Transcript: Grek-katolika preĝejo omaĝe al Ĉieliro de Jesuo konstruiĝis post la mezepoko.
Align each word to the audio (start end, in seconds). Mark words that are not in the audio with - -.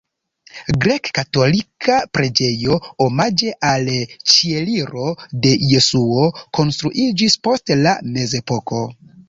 Grek-katolika 0.85 1.97
preĝejo 2.17 2.77
omaĝe 3.07 3.53
al 3.73 3.93
Ĉieliro 4.33 5.13
de 5.47 5.53
Jesuo 5.75 6.27
konstruiĝis 6.61 7.41
post 7.49 7.79
la 7.87 7.99
mezepoko. 8.19 8.87